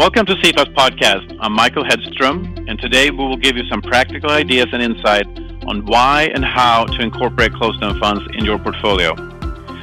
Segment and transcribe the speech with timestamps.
[0.00, 1.36] Welcome to CFA's podcast.
[1.40, 5.26] I'm Michael Hedstrom, and today we will give you some practical ideas and insight
[5.66, 9.14] on why and how to incorporate closed-end funds in your portfolio.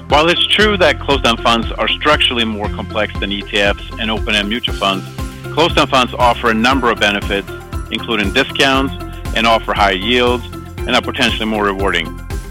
[0.07, 4.73] While it's true that closed-end funds are structurally more complex than ETFs and open-end mutual
[4.73, 5.05] funds,
[5.53, 7.47] closed-end funds offer a number of benefits,
[7.91, 8.95] including discounts
[9.35, 10.43] and offer higher yields
[10.79, 12.07] and are potentially more rewarding.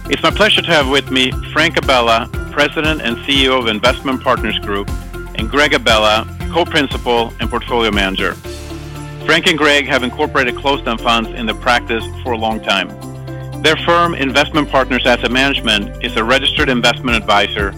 [0.09, 4.57] It's my pleasure to have with me Frank Abella, President and CEO of Investment Partners
[4.61, 4.89] Group,
[5.35, 8.35] and Greg Abella, co-principal and portfolio manager.
[9.27, 12.89] Frank and Greg have incorporated closed-end funds in the practice for a long time.
[13.63, 17.71] Their firm, Investment Partners Asset Management, is a registered investment advisor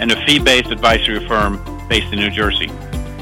[0.00, 2.68] and a fee-based advisory firm based in New Jersey.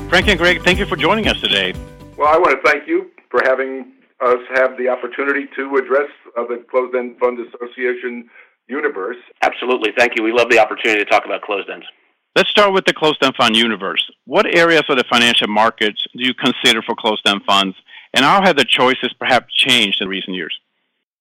[0.09, 1.73] Frank and Greg, thank you for joining us today.
[2.16, 6.45] Well, I want to thank you for having us have the opportunity to address uh,
[6.46, 8.29] the Closed End Fund Association
[8.69, 9.16] universe.
[9.43, 9.91] Absolutely.
[9.98, 10.23] Thank you.
[10.23, 11.87] We love the opportunity to talk about closed ends.
[12.34, 14.10] Let's start with the closed-end fund universe.
[14.24, 17.77] What areas of the financial markets do you consider for closed-end funds,
[18.15, 20.59] and how have the choices perhaps changed in recent years?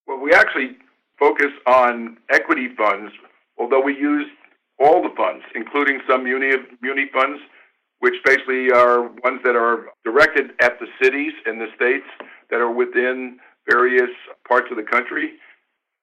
[0.08, 0.78] Well, we actually
[1.20, 3.12] focus on equity funds,
[3.60, 4.26] although we use
[4.80, 7.42] all the funds, including some muni, muni funds,
[8.00, 12.08] which basically are ones that are directed at the cities and the states
[12.50, 13.38] that are within
[13.70, 14.10] various
[14.48, 15.34] parts of the country.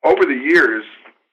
[0.05, 0.84] Over the years,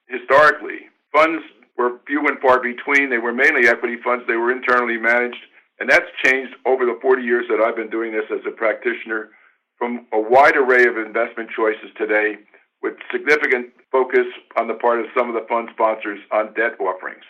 [0.08, 1.44] historically, funds
[1.78, 3.10] were few and far between.
[3.10, 4.26] They were mainly equity funds.
[4.28, 5.42] They were internally managed.
[5.80, 9.30] And that's changed over the 40 years that I've been doing this as a practitioner
[9.78, 12.36] from a wide array of investment choices today
[12.82, 14.26] with significant focus
[14.58, 17.24] on the part of some of the fund sponsors on debt offerings.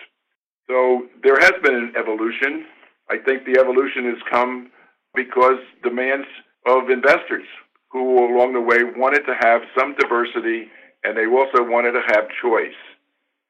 [0.68, 2.66] So there has been an evolution.
[3.10, 4.70] I think the evolution has come
[5.16, 6.28] because demands
[6.68, 7.46] of investors
[7.92, 10.68] who along the way wanted to have some diversity
[11.04, 12.76] and they also wanted to have choice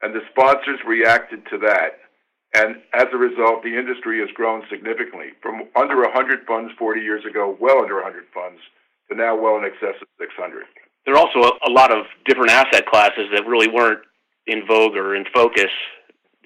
[0.05, 1.97] and the sponsors reacted to that.
[2.53, 7.25] And as a result, the industry has grown significantly from under 100 funds 40 years
[7.25, 8.61] ago, well under 100 funds,
[9.09, 10.63] to now well in excess of 600.
[11.05, 14.05] There are also a, a lot of different asset classes that really weren't
[14.45, 15.73] in vogue or in focus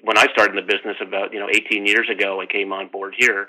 [0.02, 2.40] when I started in the business about you know 18 years ago.
[2.40, 3.46] I came on board here.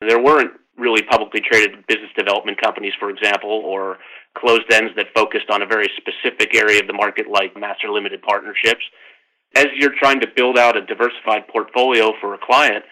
[0.00, 3.98] There weren't really publicly traded business development companies, for example, or
[4.34, 8.22] closed ends that focused on a very specific area of the market, like master limited
[8.22, 8.82] partnerships
[9.56, 12.84] as you're trying to build out a diversified portfolio for a client,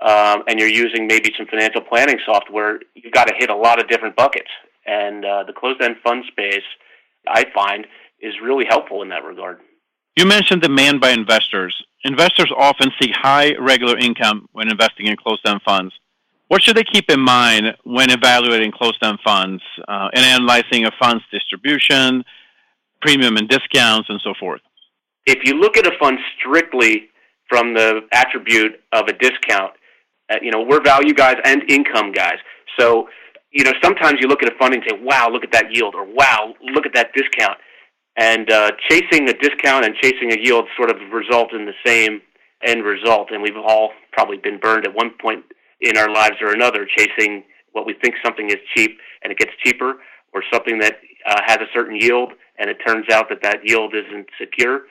[0.00, 3.80] um, and you're using maybe some financial planning software, you've got to hit a lot
[3.80, 4.50] of different buckets.
[4.86, 6.62] And uh, the closed-end fund space,
[7.26, 7.86] I find,
[8.20, 9.58] is really helpful in that regard.
[10.16, 11.74] You mentioned demand by investors.
[12.04, 15.92] Investors often seek high regular income when investing in closed-end funds.
[16.48, 21.24] What should they keep in mind when evaluating closed-end funds uh, and analyzing a fund's
[21.32, 22.24] distribution,
[23.02, 24.60] premium and discounts, and so forth?
[25.26, 27.08] If you look at a fund strictly
[27.48, 29.72] from the attribute of a discount,
[30.30, 32.38] uh, you know, we're value guys and income guys.
[32.78, 33.08] So,
[33.52, 35.94] you know, sometimes you look at a fund and say, wow, look at that yield,
[35.94, 37.58] or wow, look at that discount.
[38.16, 42.22] And uh, chasing a discount and chasing a yield sort of result in the same
[42.64, 43.30] end result.
[43.30, 45.44] And we've all probably been burned at one point
[45.80, 49.52] in our lives or another, chasing what we think something is cheap and it gets
[49.62, 49.96] cheaper,
[50.32, 50.98] or something that
[51.28, 54.82] uh, has a certain yield and it turns out that that yield isn't secure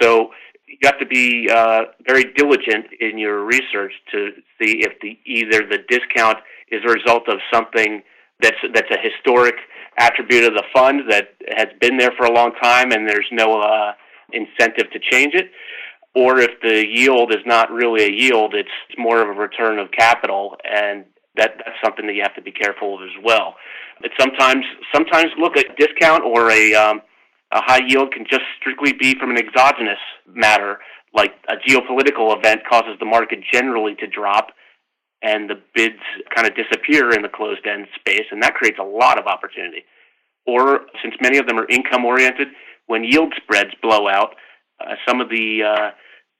[0.00, 0.30] so
[0.66, 5.66] you have to be uh, very diligent in your research to see if the either
[5.68, 6.38] the discount
[6.70, 8.02] is a result of something
[8.40, 9.54] that's that's a historic
[9.98, 13.60] attribute of the fund that has been there for a long time and there's no
[13.60, 13.92] uh,
[14.32, 15.50] incentive to change it,
[16.14, 19.90] or if the yield is not really a yield, it's more of a return of
[19.90, 21.04] capital, and
[21.36, 23.54] that that's something that you have to be careful of as well.
[24.00, 27.00] But sometimes sometimes look at discount or a um,
[27.52, 30.78] a high yield can just strictly be from an exogenous matter,
[31.14, 34.48] like a geopolitical event causes the market generally to drop
[35.22, 35.98] and the bids
[36.34, 39.84] kind of disappear in the closed end space, and that creates a lot of opportunity.
[40.46, 42.48] Or, since many of them are income oriented,
[42.86, 44.34] when yield spreads blow out,
[44.80, 45.90] uh, some of the uh,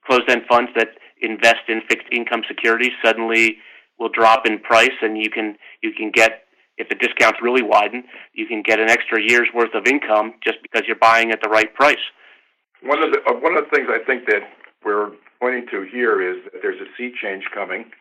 [0.05, 0.89] closed end funds that
[1.21, 3.57] invest in fixed income securities suddenly
[3.99, 6.43] will drop in price, and you can you can get
[6.79, 8.03] if the discounts really widen,
[8.33, 11.49] you can get an extra year's worth of income just because you're buying at the
[11.49, 12.01] right price.
[12.81, 14.47] One of the uh, one of the things I think that
[14.83, 17.91] we're pointing to here is that there's a sea change coming.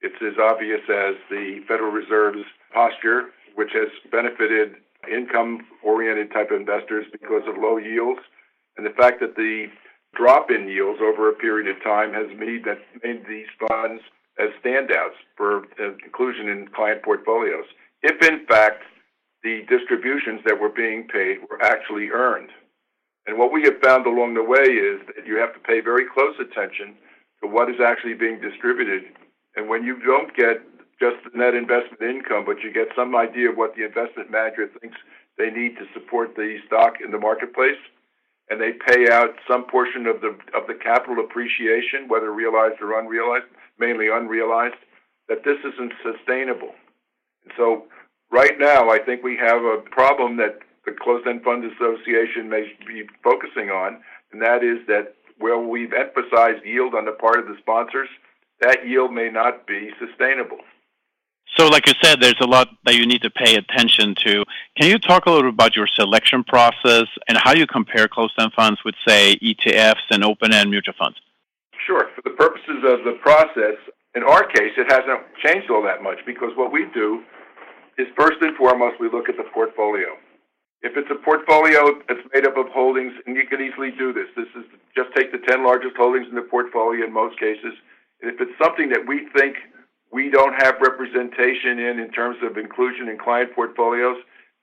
[0.00, 7.42] It's as obvious as the Federal Reserve's posture, which has benefited income-oriented type investors because
[7.46, 8.20] of low yields,
[8.76, 9.66] and the fact that the
[10.16, 14.00] drop in yields over a period of time has made that made these funds
[14.38, 17.66] as standouts for inclusion in client portfolios
[18.04, 18.84] if in fact
[19.42, 22.50] the distributions that were being paid were actually earned.
[23.26, 26.04] And what we have found along the way is that you have to pay very
[26.04, 26.96] close attention
[27.42, 29.04] to what is actually being distributed.
[29.56, 30.60] And when you don't get
[31.00, 34.68] just the net investment income, but you get some idea of what the investment manager
[34.80, 34.96] thinks
[35.36, 37.80] they need to support the stock in the marketplace.
[38.50, 43.00] And they pay out some portion of the of the capital appreciation, whether realized or
[43.00, 43.48] unrealized,
[43.78, 44.76] mainly unrealized,
[45.28, 46.76] that this isn't sustainable.
[47.56, 47.84] So
[48.30, 52.72] right now I think we have a problem that the Closed End Fund Association may
[52.86, 54.02] be focusing on,
[54.32, 58.08] and that is that where we've emphasized yield on the part of the sponsors,
[58.60, 60.58] that yield may not be sustainable.
[61.56, 64.44] So, like you said, there's a lot that you need to pay attention to.
[64.76, 68.52] Can you talk a little bit about your selection process and how you compare closed-end
[68.54, 71.20] funds with, say, ETFs and open-end mutual funds?
[71.86, 72.08] Sure.
[72.16, 73.76] For the purposes of the process,
[74.14, 77.22] in our case, it hasn't changed all that much because what we do
[77.98, 80.08] is first and foremost, we look at the portfolio.
[80.82, 84.28] If it's a portfolio that's made up of holdings, and you can easily do this,
[84.36, 84.64] this is
[84.94, 87.72] just take the 10 largest holdings in the portfolio in most cases.
[88.20, 89.56] And if it's something that we think
[90.12, 94.16] we don't have representation in in terms of inclusion in client portfolios,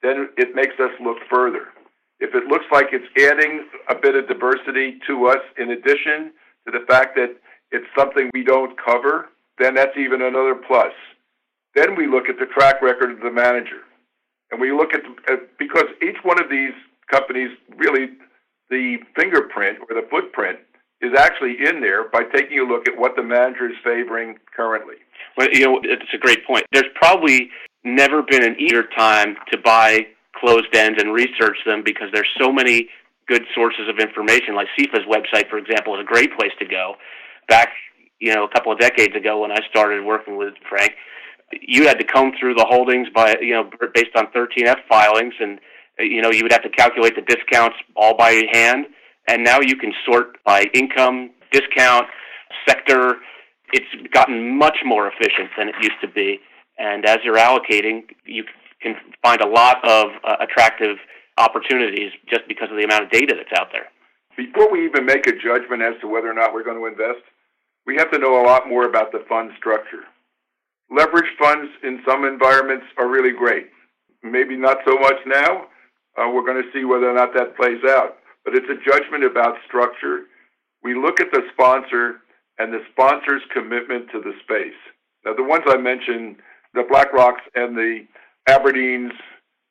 [0.04, 1.74] then it makes us look further.
[2.20, 6.32] If it looks like it's adding a bit of diversity to us in addition
[6.66, 7.36] to the fact that
[7.72, 10.94] it's something we don't cover, then that's even another plus.
[11.76, 13.82] Then we look at the track record of the manager.
[14.52, 15.02] And we look at,
[15.32, 16.74] at because each one of these
[17.10, 18.10] companies really
[18.70, 20.60] the fingerprint or the footprint
[21.02, 24.96] is actually in there by taking a look at what the manager is favoring currently.
[25.38, 26.66] Well, you know, it's a great point.
[26.72, 27.50] There's probably
[27.84, 32.52] never been an easier time to buy closed ends and research them because there's so
[32.52, 32.88] many
[33.28, 34.56] good sources of information.
[34.56, 36.96] Like CEFA's website, for example, is a great place to go.
[37.48, 37.70] Back,
[38.22, 40.94] you know, a couple of decades ago when I started working with Frank,
[41.60, 45.60] you had to comb through the holdings by you know based on 13F filings, and
[46.00, 48.86] you know you would have to calculate the discounts all by hand.
[49.28, 52.08] And now you can sort by income, discount,
[52.68, 53.18] sector.
[53.74, 56.40] It's gotten much more efficient than it used to be.
[56.78, 58.44] And as you're allocating, you
[58.82, 60.98] can find a lot of uh, attractive
[61.38, 63.88] opportunities just because of the amount of data that's out there.
[64.36, 67.24] Before we even make a judgment as to whether or not we're going to invest,
[67.86, 70.04] we have to know a lot more about the fund structure.
[70.90, 73.68] Leverage funds in some environments are really great.
[74.24, 75.66] Maybe not so much now.
[76.18, 78.18] Uh, we're going to see whether or not that plays out.
[78.44, 80.24] But it's a judgment about structure.
[80.84, 82.22] We look at the sponsor
[82.58, 84.78] and the sponsor's commitment to the space.
[85.26, 86.38] Now, the ones I mentioned,
[86.74, 88.06] the BlackRocks and the
[88.50, 89.12] Aberdeens,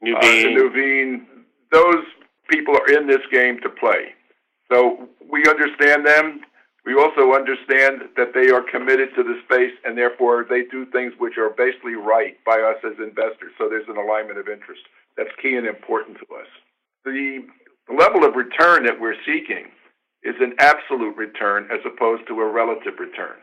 [0.02, 0.16] Nuveen.
[0.16, 1.26] Uh, the Nuveen,
[1.72, 2.04] those
[2.48, 4.14] people are in this game to play.
[4.70, 6.40] So we understand them.
[6.90, 11.12] We also understand that they are committed to the space and therefore they do things
[11.18, 13.54] which are basically right by us as investors.
[13.58, 14.82] So there's an alignment of interest.
[15.16, 16.50] That's key and important to us.
[17.04, 17.46] The
[17.96, 19.70] level of return that we're seeking
[20.24, 23.38] is an absolute return as opposed to a relative return.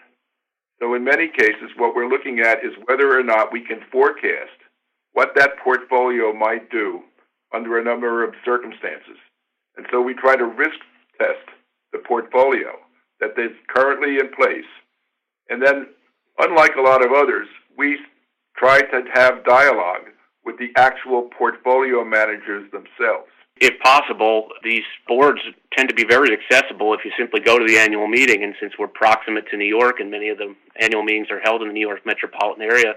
[0.81, 4.59] So in many cases, what we're looking at is whether or not we can forecast
[5.13, 6.99] what that portfolio might do
[7.53, 9.15] under a number of circumstances.
[9.77, 10.83] And so we try to risk
[11.17, 11.47] test
[11.93, 12.75] the portfolio
[13.19, 14.69] that is currently in place.
[15.49, 15.87] And then,
[16.39, 17.47] unlike a lot of others,
[17.77, 17.97] we
[18.57, 20.09] try to have dialogue
[20.43, 23.29] with the actual portfolio managers themselves.
[23.59, 25.41] If possible, these boards
[25.75, 28.43] tend to be very accessible if you simply go to the annual meeting.
[28.43, 31.61] And since we're proximate to New York and many of the annual meetings are held
[31.61, 32.93] in the New York metropolitan area,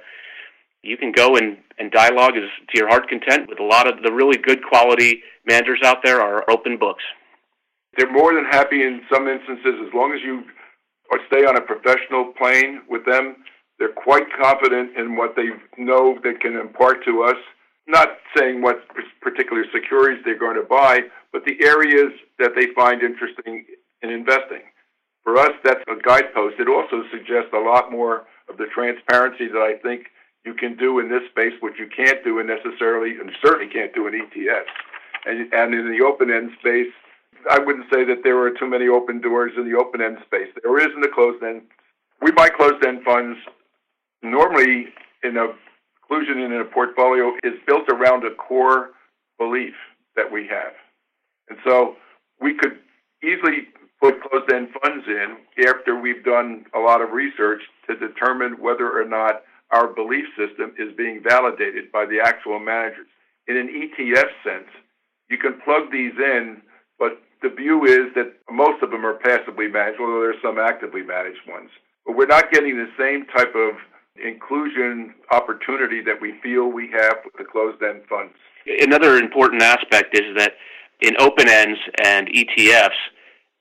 [0.83, 4.03] you can go and, and dialogue is to your heart content with a lot of
[4.03, 7.03] the really good quality managers out there are open books.
[7.97, 10.45] They're more than happy in some instances as long as you
[11.27, 13.37] stay on a professional plane with them.
[13.79, 17.37] They're quite confident in what they know they can impart to us.
[17.87, 18.87] Not saying what
[19.21, 21.01] particular securities they're going to buy,
[21.33, 23.65] but the areas that they find interesting
[24.03, 24.63] in investing.
[25.25, 26.57] For us, that's a guidepost.
[26.59, 30.07] It also suggests a lot more of the transparency that I think
[30.45, 33.95] you can do in this space, which you can't do in necessarily, and certainly can't
[33.95, 34.73] do in ETFs.
[35.27, 36.93] And, and in the open end space,
[37.49, 40.49] I wouldn't say that there are too many open doors in the open end space.
[40.63, 41.63] There is in the closed end.
[42.21, 43.39] We buy closed end funds
[44.23, 44.89] normally
[45.23, 45.55] in a
[46.11, 48.91] inclusion in a portfolio is built around a core
[49.39, 49.75] belief
[50.17, 50.73] that we have.
[51.49, 51.97] And so
[52.41, 52.79] we could
[53.23, 53.69] easily
[54.01, 58.91] put closed end funds in after we've done a lot of research to determine whether
[58.91, 63.07] or not our belief system is being validated by the actual managers.
[63.47, 64.69] In an ETF sense,
[65.29, 66.61] you can plug these in,
[66.99, 70.59] but the view is that most of them are passively managed, although there are some
[70.59, 71.71] actively managed ones.
[72.05, 73.75] But we're not getting the same type of
[74.23, 78.35] inclusion opportunity that we feel we have with the closed-end funds.
[78.67, 80.53] Another important aspect is that
[81.01, 82.91] in open ends and ETFs,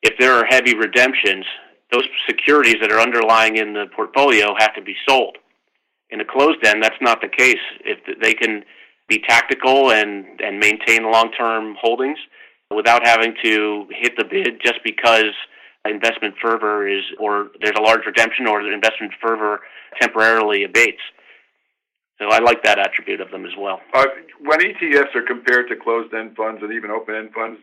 [0.02, 1.46] if there are heavy redemptions,
[1.92, 5.38] those securities that are underlying in the portfolio have to be sold.
[6.10, 7.62] In a closed end, that's not the case.
[7.86, 8.64] If they can
[9.08, 12.20] be tactical and, and maintain long term holdings
[12.76, 15.34] without having to hit the bid just because
[15.86, 19.60] investment fervor is, or there's a large redemption, or the investment fervor
[20.00, 21.02] temporarily abates.
[22.20, 23.80] So I like that attribute of them as well.
[23.94, 24.06] Uh,
[24.42, 27.60] when ETFs are compared to closed-end funds and even open-end funds,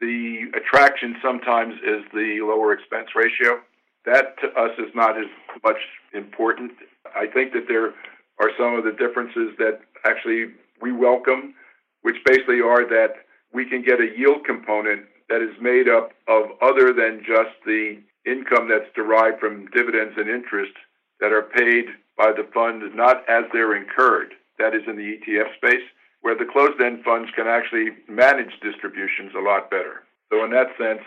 [0.00, 3.60] the attraction sometimes is the lower expense ratio.
[4.04, 5.26] That to us is not as
[5.64, 5.78] much
[6.12, 6.72] important.
[7.16, 7.94] I think that there
[8.38, 11.54] are some of the differences that actually we welcome,
[12.02, 13.25] which basically are that
[13.56, 17.98] we can get a yield component that is made up of other than just the
[18.26, 20.72] income that's derived from dividends and interest
[21.20, 21.86] that are paid
[22.18, 24.34] by the fund not as they're incurred.
[24.58, 25.84] That is in the ETF space,
[26.20, 30.04] where the closed end funds can actually manage distributions a lot better.
[30.30, 31.02] So, in that sense,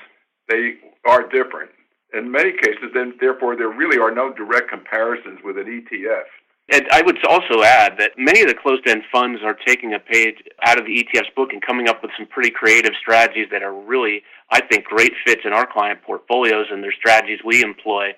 [0.48, 0.74] they
[1.06, 1.70] are different.
[2.14, 6.26] In many cases, then, therefore, there really are no direct comparisons with an ETF.
[6.72, 10.36] And I would also add that many of the closed-end funds are taking a page
[10.64, 13.74] out of the ETF's book and coming up with some pretty creative strategies that are
[13.74, 14.22] really,
[14.52, 18.12] I think, great fits in our client portfolios and their strategies we employ,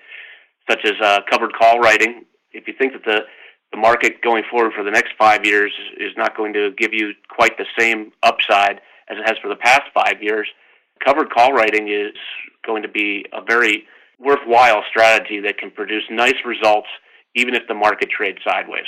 [0.70, 2.26] such as uh, covered call writing.
[2.52, 3.22] If you think that the
[3.72, 7.14] the market going forward for the next five years is not going to give you
[7.30, 10.46] quite the same upside as it has for the past five years,
[11.04, 12.14] covered call writing is
[12.66, 13.86] going to be a very
[14.20, 16.90] worthwhile strategy that can produce nice results
[17.36, 18.88] even if the market trades sideways.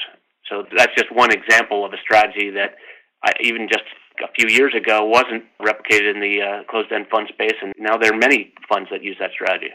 [0.49, 2.75] So that's just one example of a strategy that
[3.23, 3.83] I, even just
[4.21, 8.13] a few years ago wasn't replicated in the uh, closed-end fund space, and now there
[8.13, 9.71] are many funds that use that strategy.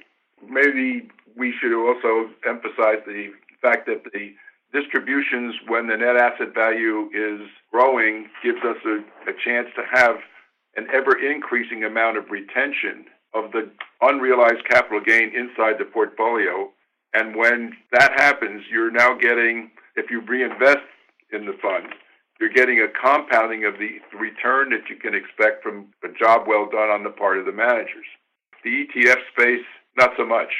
[0.46, 3.32] Maybe we should also emphasize the
[3.62, 4.34] fact that the
[4.72, 10.16] distributions, when the net asset value is growing, gives us a, a chance to have
[10.76, 13.70] an ever increasing amount of retention of the
[14.02, 16.70] unrealized capital gain inside the portfolio
[17.14, 20.84] and when that happens, you're now getting, if you reinvest
[21.32, 21.94] in the fund,
[22.40, 26.68] you're getting a compounding of the return that you can expect from a job well
[26.70, 28.06] done on the part of the managers.
[28.62, 30.52] The ETF space, not so much.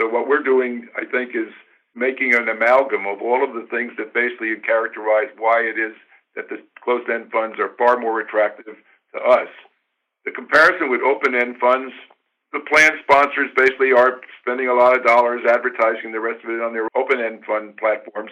[0.00, 1.52] So what we're doing, I think, is
[1.94, 5.94] making an amalgam of all of the things that basically characterize why it is
[6.34, 8.74] that the closed-end funds are far more attractive
[9.14, 9.48] to us.
[10.24, 11.92] The comparison with open-end funds
[12.54, 16.62] the plan sponsors basically are spending a lot of dollars advertising the rest of it
[16.62, 18.30] on their open end fund platforms.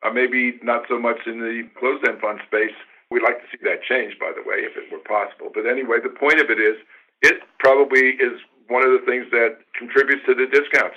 [0.00, 2.74] Uh, maybe not so much in the closed end fund space.
[3.10, 5.52] We'd like to see that change, by the way, if it were possible.
[5.52, 6.76] But anyway, the point of it is,
[7.20, 10.96] it probably is one of the things that contributes to the discounts.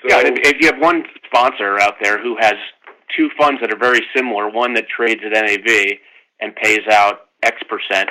[0.00, 2.54] So, yeah, if, if you have one sponsor out there who has
[3.16, 5.98] two funds that are very similar, one that trades at NAV
[6.40, 8.08] and pays out X percent,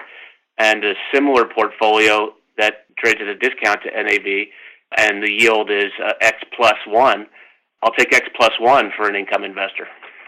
[0.58, 4.47] and a similar portfolio that trades at a discount to NAV,
[4.97, 7.27] and the yield is uh, X plus one,
[7.81, 9.87] I'll take X plus one for an income investor.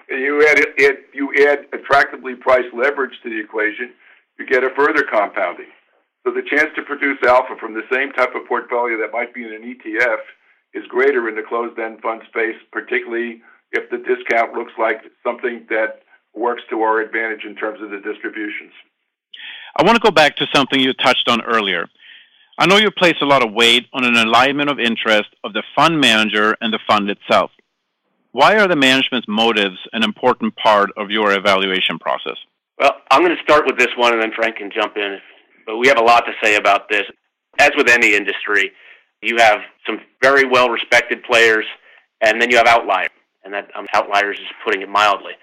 [0.09, 3.93] You add it, it, you add attractively priced leverage to the equation,
[4.39, 5.67] you get a further compounding.
[6.25, 9.43] So the chance to produce alpha from the same type of portfolio that might be
[9.43, 10.19] in an ETF
[10.73, 16.03] is greater in the closed-end fund space, particularly if the discount looks like something that
[16.35, 18.71] works to our advantage in terms of the distributions.
[19.75, 21.87] I want to go back to something you touched on earlier.
[22.57, 25.63] I know you place a lot of weight on an alignment of interest of the
[25.75, 27.51] fund manager and the fund itself.
[28.33, 32.37] Why are the management's motives an important part of your evaluation process?
[32.77, 35.19] Well, I'm going to start with this one and then Frank can jump in.
[35.65, 37.03] But we have a lot to say about this.
[37.59, 38.71] As with any industry,
[39.21, 41.65] you have some very well respected players
[42.21, 43.09] and then you have outliers.
[43.43, 45.33] And that um, outliers is putting it mildly.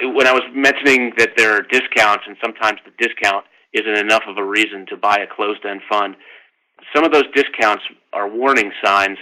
[0.00, 4.38] When I was mentioning that there are discounts and sometimes the discount isn't enough of
[4.38, 6.16] a reason to buy a closed end fund,
[6.94, 9.18] some of those discounts are warning signs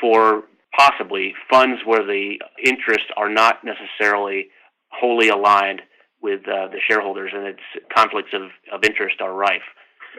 [0.00, 0.44] for
[0.76, 4.48] possibly funds where the interests are not necessarily
[4.90, 5.82] wholly aligned
[6.22, 7.60] with uh, the shareholders and its
[7.94, 8.42] conflicts of,
[8.72, 9.62] of interest are rife.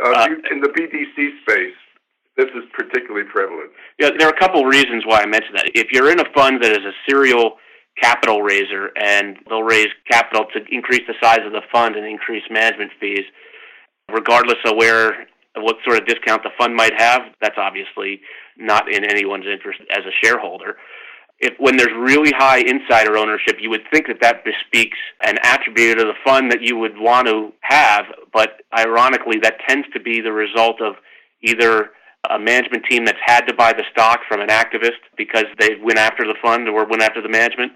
[0.03, 1.75] Uh, uh, in the BDC space,
[2.37, 3.71] this is particularly prevalent.
[3.99, 5.71] Yeah, there are a couple reasons why I mentioned that.
[5.73, 7.57] If you're in a fund that is a serial
[8.01, 12.43] capital raiser and they'll raise capital to increase the size of the fund and increase
[12.51, 13.25] management fees,
[14.11, 15.25] regardless of where
[15.63, 18.21] what sort of discount the fund might have, that's obviously
[18.57, 20.77] not in anyone's interest as a shareholder.
[21.39, 25.99] If when there's really high insider ownership, you would think that that bespeaks an attribute
[25.99, 30.19] of the fund that you would want to have, but ironically, that tends to be
[30.19, 30.95] the result of
[31.43, 31.91] either
[32.31, 35.99] a management team that's had to buy the stock from an activist because they went
[35.99, 37.71] after the fund or went after the management,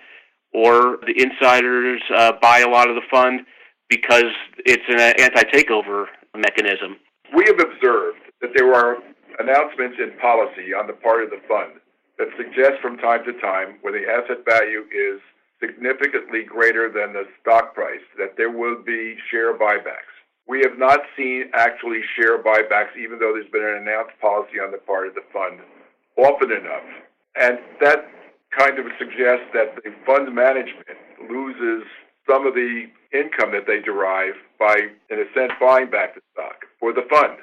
[0.54, 3.42] or the insiders uh, buy a lot of the fund
[3.90, 4.34] because
[4.66, 6.98] it's an anti-takeover mechanism
[7.36, 8.98] we have observed that there are
[9.40, 11.80] announcements in policy on the part of the fund
[12.18, 15.20] that suggest from time to time where the asset value is
[15.60, 20.12] significantly greater than the stock price, that there will be share buybacks.
[20.48, 24.72] We have not seen actually share buybacks, even though there's been an announced policy on
[24.72, 25.60] the part of the fund,
[26.18, 26.84] often enough.
[27.40, 28.10] And that
[28.58, 30.98] kind of suggests that the fund management
[31.30, 31.88] loses
[32.28, 34.76] some of the income that they derive by,
[35.10, 37.38] in a sense, buying back the stock for the fund.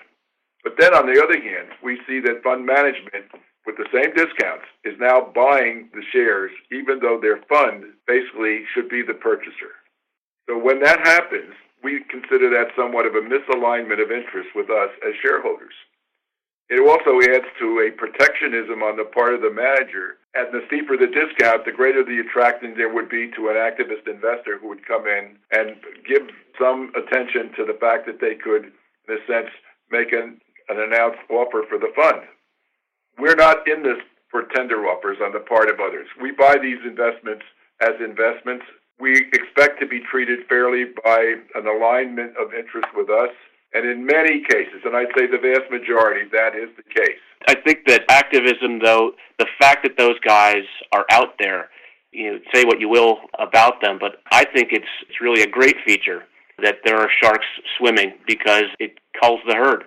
[0.62, 3.32] But then on the other hand, we see that fund management,
[3.64, 8.90] with the same discounts, is now buying the shares, even though their fund basically should
[8.90, 9.80] be the purchaser.
[10.50, 14.90] So when that happens, we consider that somewhat of a misalignment of interest with us
[15.06, 15.74] as shareholders.
[16.68, 20.20] It also adds to a protectionism on the part of the manager.
[20.34, 24.04] And the steeper the discount, the greater the attraction there would be to an activist
[24.06, 25.76] investor who would come in and
[26.06, 26.28] give
[26.60, 28.72] some attention to the fact that they could,
[29.08, 29.50] in a sense,
[29.90, 32.22] make an, an announced offer for the fund.
[33.18, 33.98] We're not in this
[34.30, 36.06] for tender offers on the part of others.
[36.20, 37.44] We buy these investments
[37.80, 38.64] as investments.
[39.00, 43.30] We expect to be treated fairly by an alignment of interest with us
[43.74, 47.20] and in many cases, and I'd say the vast majority, that is the case.
[47.46, 51.68] I think that activism, though, the fact that those guys are out there,
[52.10, 55.46] you know, say what you will about them, but I think it's it's really a
[55.46, 56.24] great feature
[56.62, 57.46] that there are sharks
[57.78, 59.84] swimming because it culls the herd.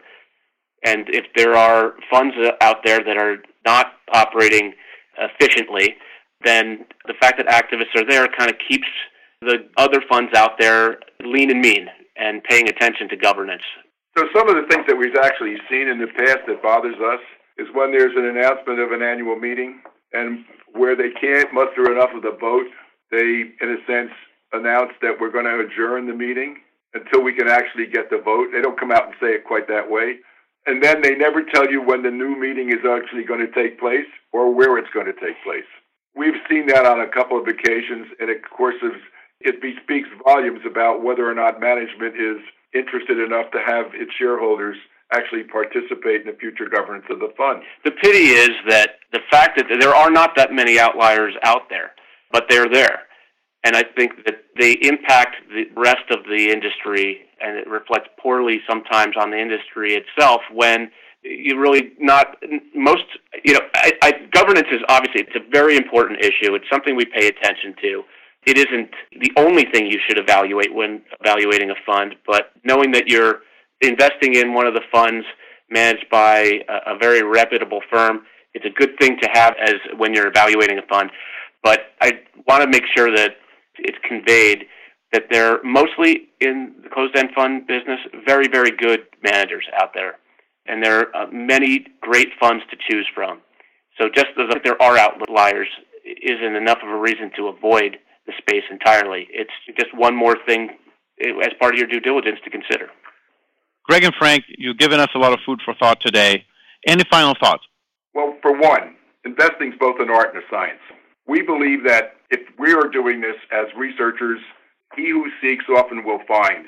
[0.83, 4.73] And if there are funds out there that are not operating
[5.17, 5.95] efficiently,
[6.43, 8.87] then the fact that activists are there kind of keeps
[9.41, 11.87] the other funds out there lean and mean
[12.17, 13.63] and paying attention to governance.
[14.17, 17.21] So some of the things that we've actually seen in the past that bothers us
[17.57, 19.81] is when there's an announcement of an annual meeting
[20.13, 22.67] and where they can't muster enough of the vote,
[23.11, 24.11] they, in a sense,
[24.53, 26.58] announce that we're going to adjourn the meeting
[26.93, 28.48] until we can actually get the vote.
[28.51, 30.17] They don't come out and say it quite that way.
[30.65, 33.79] And then they never tell you when the new meeting is actually going to take
[33.79, 35.65] place or where it's going to take place.
[36.15, 38.75] We've seen that on a couple of occasions, and of course,
[39.39, 42.38] it speaks volumes about whether or not management is
[42.75, 44.78] interested enough to have its shareholders
[45.13, 47.63] actually participate in the future governance of the fund.
[47.84, 51.91] The pity is that the fact that there are not that many outliers out there,
[52.32, 53.04] but they're there.
[53.63, 58.60] And I think that they impact the rest of the industry and it reflects poorly
[58.67, 60.91] sometimes on the industry itself when
[61.24, 62.38] you really not
[62.74, 63.04] most
[63.43, 67.06] you know I, I, governance is obviously it's a very important issue it's something we
[67.06, 68.04] pay attention to
[68.45, 73.08] it isn't the only thing you should evaluate when evaluating a fund, but knowing that
[73.08, 73.41] you're
[73.82, 75.26] investing in one of the funds
[75.69, 78.21] managed by a, a very reputable firm,
[78.54, 81.12] it's a good thing to have as when you're evaluating a fund.
[81.63, 82.13] But I
[82.47, 83.36] want to make sure that
[83.79, 84.65] it's conveyed
[85.12, 90.17] that they're mostly in the closed-end fund business, very, very good managers out there,
[90.67, 93.41] and there are uh, many great funds to choose from.
[93.97, 95.67] So just that there are outliers
[96.05, 99.27] isn't enough of a reason to avoid the space entirely.
[99.31, 100.69] It's just one more thing
[101.23, 102.89] eh, as part of your due diligence to consider.
[103.88, 106.45] Greg and Frank, you've given us a lot of food for thought today.
[106.88, 107.63] Any final thoughts?
[108.13, 110.79] Well, for one, investing is both an art and a science.
[111.27, 114.39] We believe that if we are doing this as researchers,
[114.96, 116.65] he who seeks often will find.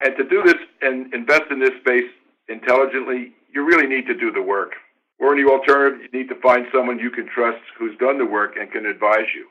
[0.00, 2.10] And to do this and invest in this space
[2.48, 4.72] intelligently, you really need to do the work.
[5.18, 8.26] Or in the alternative, you need to find someone you can trust who's done the
[8.26, 9.48] work and can advise you.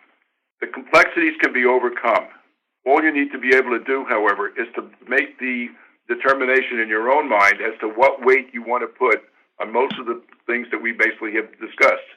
[0.61, 2.27] The complexities can be overcome.
[2.85, 5.67] All you need to be able to do, however, is to make the
[6.07, 9.19] determination in your own mind as to what weight you want to put
[9.59, 12.07] on most of the things that we basically have discussed.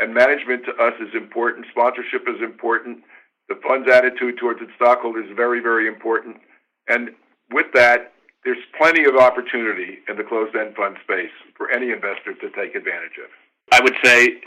[0.00, 3.04] And management to us is important, sponsorship is important,
[3.48, 6.36] the fund's attitude towards its stockholders is very, very important.
[6.88, 7.10] And
[7.52, 8.12] with that,
[8.44, 12.74] there's plenty of opportunity in the closed end fund space for any investor to take
[12.74, 13.28] advantage of.
[13.72, 14.40] I would say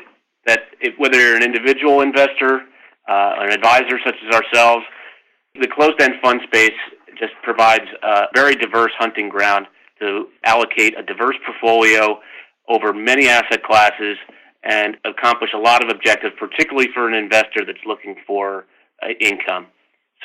[0.48, 2.63] that if, whether you're an individual investor
[3.08, 4.86] uh, an advisor such as ourselves.
[5.60, 6.78] The closed-end fund space
[7.18, 9.68] just provides a very diverse hunting ground
[10.00, 12.20] to allocate a diverse portfolio
[12.68, 14.18] over many asset classes
[14.63, 18.65] and accomplish a lot of objectives, particularly for an investor that's looking for
[19.02, 19.67] uh, income.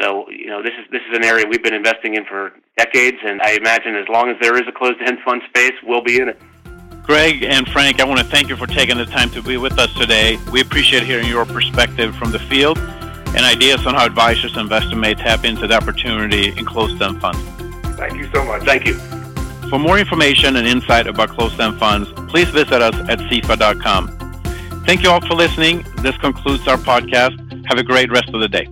[0.01, 3.19] So, you know, this is this is an area we've been investing in for decades,
[3.25, 6.29] and I imagine as long as there is a closed-end fund space, we'll be in
[6.29, 6.41] it.
[7.03, 9.79] Greg and Frank, I want to thank you for taking the time to be with
[9.79, 10.39] us today.
[10.53, 14.95] We appreciate hearing your perspective from the field and ideas on how advisors and investors
[14.95, 17.41] may tap into the opportunity in closed-end funds.
[17.97, 18.63] Thank you so much.
[18.65, 18.95] Thank you.
[19.71, 24.28] For more information and insight about closed-end funds, please visit us at CEFA.com.
[24.89, 25.85] Thank you all for listening.
[25.99, 27.37] This concludes our podcast.
[27.67, 28.67] Have a great rest of the day.